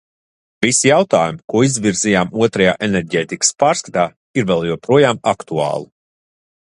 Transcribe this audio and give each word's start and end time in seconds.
Visi 0.65 0.87
jautājumi, 0.91 1.37
ko 1.53 1.61
izvirzījām 1.67 2.33
Otrajā 2.45 2.73
enerģētikas 2.87 3.55
pārskatā, 3.65 4.07
ir 4.43 4.49
vēl 4.53 4.67
joprojām 4.73 5.23
aktuāli. 5.35 5.89